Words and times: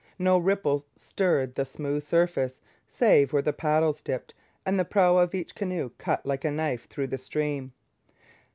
No 0.17 0.39
ripple 0.39 0.87
stirred 0.95 1.53
the 1.53 1.63
smooth 1.63 2.01
surface, 2.01 2.59
save 2.87 3.31
where 3.33 3.41
the 3.43 3.53
paddles 3.53 4.01
dipped 4.01 4.33
and 4.65 4.79
the 4.79 4.83
prow 4.83 5.17
of 5.17 5.35
each 5.35 5.53
canoe 5.53 5.91
cut 5.99 6.25
like 6.25 6.43
a 6.43 6.49
knife 6.49 6.87
through 6.89 7.05
the 7.05 7.19
stream. 7.19 7.71